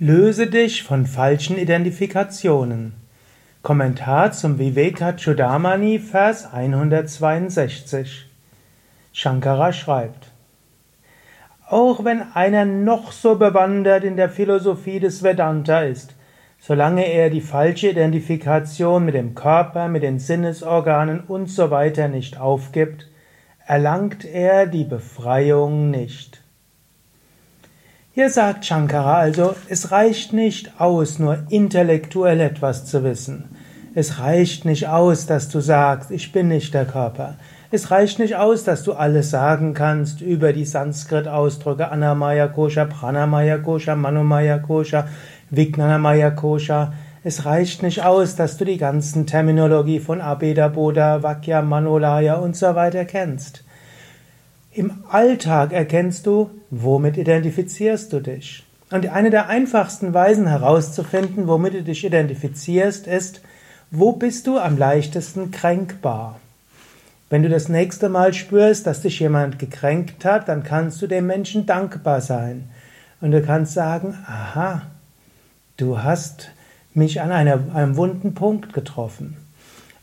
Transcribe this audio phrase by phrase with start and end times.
[0.00, 2.94] Löse dich von falschen Identifikationen.
[3.62, 8.26] Kommentar zum Vivekachudamani, Vers 162.
[9.12, 10.32] Shankara schreibt,
[11.68, 16.16] auch wenn einer noch so bewandert in der Philosophie des Vedanta ist,
[16.58, 22.40] solange er die falsche Identifikation mit dem Körper, mit den Sinnesorganen und so weiter nicht
[22.40, 23.06] aufgibt,
[23.64, 26.43] erlangt er die Befreiung nicht.
[28.16, 33.56] Hier sagt Shankara also, es reicht nicht aus, nur intellektuell etwas zu wissen.
[33.96, 37.34] Es reicht nicht aus, dass du sagst, ich bin nicht der Körper.
[37.72, 43.58] Es reicht nicht aus, dass du alles sagen kannst über die Sanskrit-Ausdrücke Anamaya Kosha, Pranamaya
[43.58, 45.08] Kosha, Manomaya Kosha,
[45.50, 46.92] Vijnanamaya Kosha.
[47.24, 52.54] Es reicht nicht aus, dass du die ganzen Terminologie von Abeda Bodha, Vakya, Manolaya und
[52.54, 53.64] so weiter kennst.
[54.76, 58.64] Im Alltag erkennst du, womit identifizierst du dich.
[58.90, 63.40] Und eine der einfachsten Weisen herauszufinden, womit du dich identifizierst, ist,
[63.92, 66.40] wo bist du am leichtesten kränkbar?
[67.30, 71.28] Wenn du das nächste Mal spürst, dass dich jemand gekränkt hat, dann kannst du dem
[71.28, 72.68] Menschen dankbar sein.
[73.20, 74.82] Und du kannst sagen, aha,
[75.76, 76.50] du hast
[76.94, 79.36] mich an einer, einem wunden Punkt getroffen.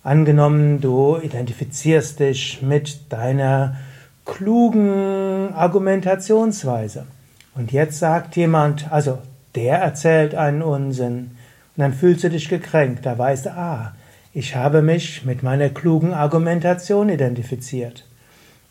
[0.02, 3.76] Angenommen, du identifizierst dich mit deiner
[4.42, 7.06] klugen Argumentationsweise.
[7.54, 9.20] Und jetzt sagt jemand, also
[9.54, 11.38] der erzählt einen Unsinn.
[11.76, 13.06] Und dann fühlst du dich gekränkt.
[13.06, 13.94] Da weißt du, ah,
[14.34, 18.08] ich habe mich mit meiner klugen Argumentation identifiziert.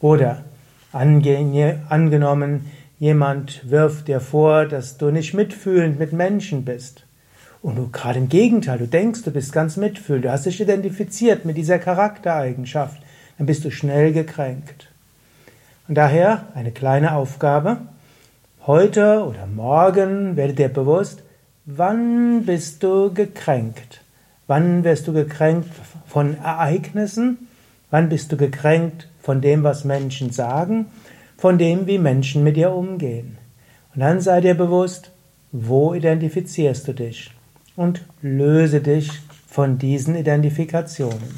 [0.00, 0.42] Oder
[0.92, 7.04] angenommen, jemand wirft dir vor, dass du nicht mitfühlend mit Menschen bist.
[7.62, 11.44] Und du gerade im Gegenteil, du denkst, du bist ganz mitfühlend, du hast dich identifiziert
[11.44, 13.00] mit dieser Charaktereigenschaft,
[13.38, 14.90] dann bist du schnell gekränkt.
[15.90, 17.78] Und daher eine kleine Aufgabe.
[18.64, 21.24] Heute oder morgen werde dir bewusst,
[21.66, 24.00] wann bist du gekränkt?
[24.46, 25.68] Wann wirst du gekränkt
[26.06, 27.48] von Ereignissen?
[27.90, 30.86] Wann bist du gekränkt von dem, was Menschen sagen?
[31.36, 33.36] Von dem, wie Menschen mit dir umgehen?
[33.92, 35.10] Und dann sei dir bewusst,
[35.50, 37.32] wo identifizierst du dich?
[37.74, 39.10] Und löse dich
[39.48, 41.34] von diesen Identifikationen.